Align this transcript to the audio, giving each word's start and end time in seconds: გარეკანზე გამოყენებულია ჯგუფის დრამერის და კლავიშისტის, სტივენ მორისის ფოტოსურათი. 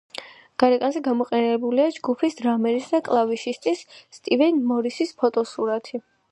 გარეკანზე 0.61 1.01
გამოყენებულია 1.07 1.85
ჯგუფის 1.97 2.39
დრამერის 2.41 2.89
და 2.95 3.03
კლავიშისტის, 3.09 3.85
სტივენ 4.19 4.61
მორისის 4.73 5.17
ფოტოსურათი. 5.21 6.07